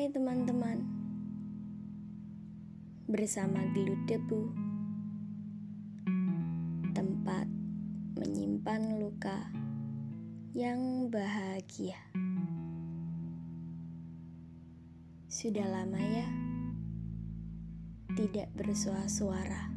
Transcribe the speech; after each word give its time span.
Hai 0.00 0.08
teman-teman. 0.08 0.80
Bersama 3.04 3.60
gelut 3.76 4.00
debu. 4.08 4.48
Tempat 6.96 7.44
menyimpan 8.16 8.96
luka 8.96 9.52
yang 10.56 11.12
bahagia. 11.12 12.00
Sudah 15.28 15.68
lama 15.68 16.00
ya 16.00 16.28
Tidak 18.16 18.56
bersuara-suara. 18.56 19.68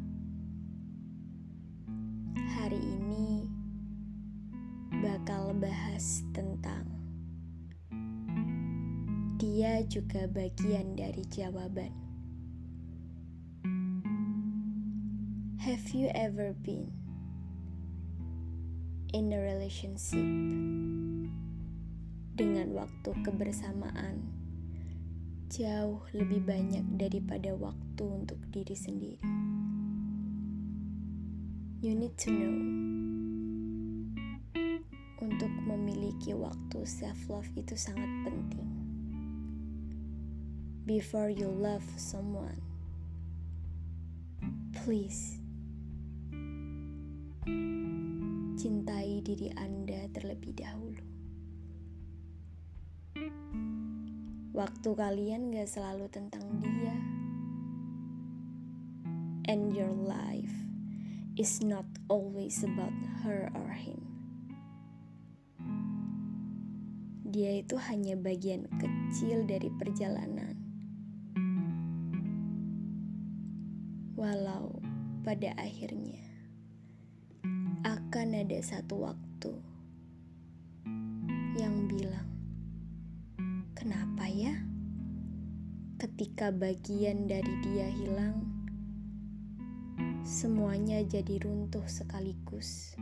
Hari 2.64 2.80
ini 2.80 3.44
bakal 5.04 5.52
bahas 5.60 6.24
tentang 6.32 6.83
dia 9.54 9.86
juga 9.86 10.26
bagian 10.26 10.98
dari 10.98 11.22
jawaban. 11.30 11.94
Have 15.62 15.94
you 15.94 16.10
ever 16.18 16.58
been 16.66 16.90
in 19.14 19.30
a 19.30 19.38
relationship 19.38 20.26
dengan 22.34 22.74
waktu 22.74 23.14
kebersamaan 23.22 24.26
jauh 25.54 26.02
lebih 26.18 26.50
banyak 26.50 26.90
daripada 26.98 27.54
waktu 27.54 28.10
untuk 28.10 28.42
diri 28.50 28.74
sendiri? 28.74 29.22
You 31.86 31.94
need 31.94 32.18
to 32.26 32.34
know 32.34 32.58
untuk 35.22 35.54
memiliki 35.70 36.34
waktu 36.34 36.90
self-love 36.90 37.54
itu 37.54 37.78
sangat 37.78 38.10
penting 38.26 38.83
before 40.84 41.32
you 41.32 41.48
love 41.48 41.84
someone. 41.96 42.60
Please, 44.84 45.40
cintai 48.60 49.24
diri 49.24 49.48
Anda 49.56 50.12
terlebih 50.12 50.60
dahulu. 50.60 51.04
Waktu 54.52 54.90
kalian 54.92 55.56
gak 55.56 55.72
selalu 55.72 56.12
tentang 56.12 56.60
dia, 56.60 56.96
and 59.48 59.72
your 59.72 59.96
life 59.96 60.52
is 61.40 61.64
not 61.64 61.88
always 62.12 62.60
about 62.62 62.94
her 63.24 63.48
or 63.56 63.72
him. 63.72 64.04
Dia 67.34 67.64
itu 67.66 67.80
hanya 67.80 68.14
bagian 68.20 68.68
kecil 68.78 69.48
dari 69.48 69.72
perjalanan 69.74 70.53
pada 75.24 75.56
akhirnya 75.56 76.20
akan 77.88 78.44
ada 78.44 78.60
satu 78.60 79.08
waktu 79.08 79.56
yang 81.56 81.88
bilang, 81.88 82.28
"Kenapa 83.72 84.28
ya?" 84.28 84.52
Ketika 85.96 86.52
bagian 86.52 87.32
dari 87.32 87.56
dia 87.64 87.88
hilang, 87.88 88.44
semuanya 90.28 91.00
jadi 91.08 91.40
runtuh 91.40 91.88
sekaligus, 91.88 93.00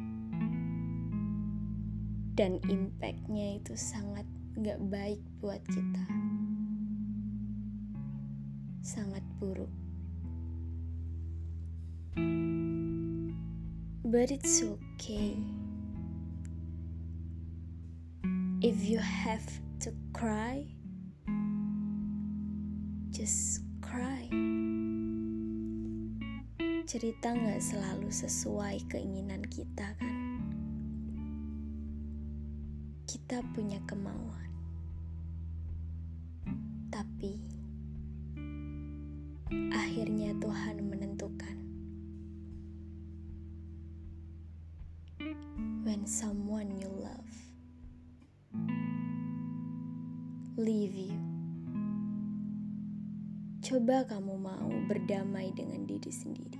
dan 2.37 2.61
impactnya 2.69 3.57
itu 3.57 3.73
sangat 3.73 4.29
gak 4.61 4.77
baik 4.93 5.21
buat 5.41 5.65
kita, 5.65 6.05
sangat 8.85 9.25
buruk. 9.41 9.73
But 14.11 14.31
it's 14.31 14.59
okay. 14.61 15.37
If 18.61 18.83
you 18.83 18.99
have 18.99 19.47
to 19.81 19.95
cry, 20.11 20.67
just 23.09 23.63
cry. 23.79 24.27
Cerita 26.83 27.31
nggak 27.31 27.63
selalu 27.63 28.11
sesuai 28.11 28.83
keinginan 28.91 29.47
kita 29.47 29.95
kan? 29.95 30.17
Kita 33.07 33.39
punya 33.55 33.79
kemauan. 33.87 34.51
Tapi 36.91 37.39
akhirnya 39.71 40.35
Tuhan 40.35 40.83
menentukan 40.83 41.60
when 46.01 46.09
someone 46.09 46.73
you 46.81 46.89
love 46.97 47.29
leave 50.57 50.97
you. 50.97 51.13
Coba 53.61 54.09
kamu 54.09 54.33
mau 54.41 54.73
berdamai 54.89 55.53
dengan 55.53 55.85
diri 55.85 56.09
sendiri 56.09 56.57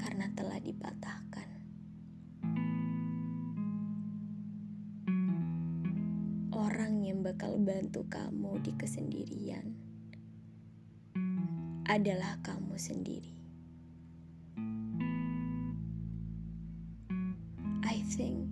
karena 0.00 0.32
telah 0.32 0.56
dipatahkan. 0.64 1.48
Orang 6.56 7.04
yang 7.04 7.20
bakal 7.20 7.60
bantu 7.60 8.08
kamu 8.08 8.64
di 8.64 8.72
kesendirian 8.80 9.76
adalah 11.84 12.40
kamu 12.40 12.80
sendiri. 12.80 13.37
Think 18.18 18.50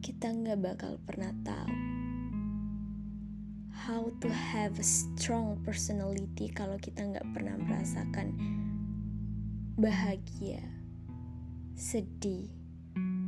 kita 0.00 0.32
nggak 0.32 0.64
bakal 0.64 0.96
pernah 1.04 1.28
tahu 1.44 1.76
how 3.84 4.08
to 4.16 4.32
have 4.32 4.80
a 4.80 4.86
strong 4.86 5.60
personality 5.60 6.48
kalau 6.48 6.80
kita 6.80 7.04
nggak 7.04 7.28
pernah 7.36 7.60
merasakan 7.60 8.32
bahagia, 9.76 10.64
sedih, 11.76 12.48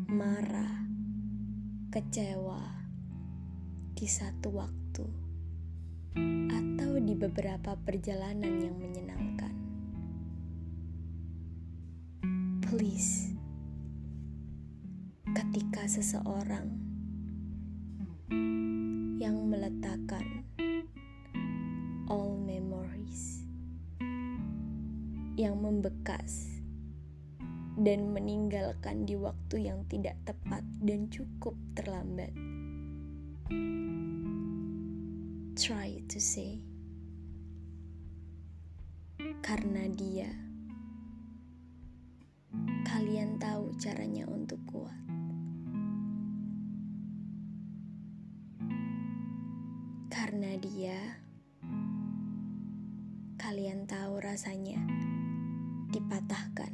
marah, 0.09 0.88
kecewa 1.93 2.65
di 3.93 4.09
satu 4.09 4.49
waktu 4.49 5.06
atau 6.56 6.93
di 7.05 7.12
beberapa 7.12 7.76
perjalanan 7.84 8.65
yang 8.65 8.76
menyenangkan. 8.81 9.55
Please 12.65 13.24
ketika 15.84 16.00
seseorang 16.00 16.81
yang 19.21 19.37
meletakkan 19.53 20.41
all 22.09 22.41
memories 22.41 23.45
yang 25.37 25.61
membekas 25.61 26.49
dan 27.77 28.17
meninggalkan 28.17 29.05
di 29.05 29.12
waktu 29.12 29.69
yang 29.69 29.84
tidak 29.93 30.17
tepat 30.25 30.65
dan 30.81 31.05
cukup 31.12 31.53
terlambat. 31.77 32.33
Try 35.53 36.00
to 36.09 36.17
say, 36.17 36.65
karena 39.44 39.84
dia, 39.93 40.33
kalian 42.89 43.37
tahu 43.37 43.76
caranya 43.76 44.25
untuk 44.32 44.64
kuat. 44.64 45.13
Karena 50.14 50.55
dia, 50.62 50.94
kalian 53.34 53.82
tahu 53.82 54.22
rasanya 54.22 54.78
dipatahkan. 55.90 56.70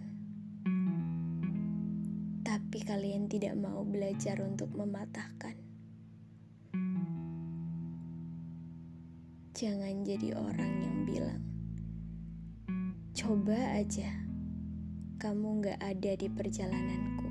Tapi 2.45 2.79
kalian 2.85 3.33
tidak 3.33 3.57
mau 3.57 3.81
belajar 3.81 4.45
untuk 4.45 4.69
mematahkan. 4.77 5.57
Jangan 9.57 10.05
jadi 10.05 10.37
orang 10.37 10.73
yang 10.85 10.99
bilang, 11.09 11.43
coba 13.17 13.57
aja 13.81 14.21
kamu 15.17 15.65
gak 15.65 15.81
ada 15.81 16.13
di 16.13 16.29
perjalananku. 16.29 17.31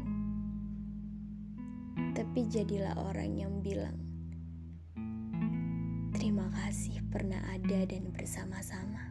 Tapi 2.17 2.50
jadilah 2.50 2.97
orang 2.97 3.38
yang 3.38 3.61
bilang, 3.61 4.08
kasih 6.69 7.01
pernah 7.10 7.42
ada 7.50 7.81
dan 7.89 8.13
bersama-sama. 8.13 9.10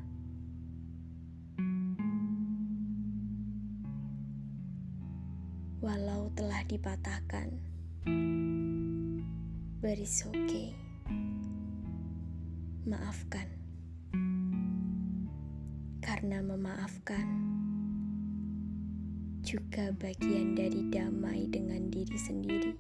Walau 5.83 6.31
telah 6.39 6.63
dipatahkan, 6.71 7.59
but 9.83 9.99
it's 9.99 10.23
okay. 10.23 10.71
maafkan. 12.87 13.51
Karena 15.99 16.39
memaafkan 16.39 17.27
juga 19.43 19.91
bagian 19.99 20.55
dari 20.55 20.87
damai 20.95 21.51
dengan 21.51 21.91
diri 21.91 22.19
sendiri 22.23 22.79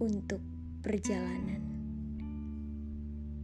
untuk 0.00 0.40
perjalanan 0.80 1.71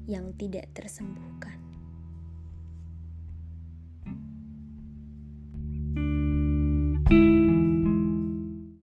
yang 0.08 0.32
tidak 0.40 0.72
tersembuhkan. 0.72 1.67